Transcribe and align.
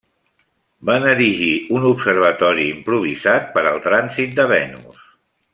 Van 0.89 1.05
erigir 1.09 1.49
un 1.79 1.85
observatori 1.91 2.67
improvisat 2.71 3.49
per 3.59 3.67
al 3.73 3.81
trànsit 3.89 4.37
de 4.41 4.49
Venus. 4.57 5.01